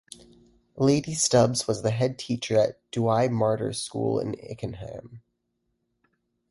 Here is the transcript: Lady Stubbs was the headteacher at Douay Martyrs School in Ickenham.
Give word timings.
Lady 0.77 1.13
Stubbs 1.13 1.67
was 1.67 1.83
the 1.83 1.91
headteacher 1.91 2.57
at 2.57 2.79
Douay 2.89 3.27
Martyrs 3.29 3.83
School 3.83 4.19
in 4.19 4.33
Ickenham. 4.33 5.21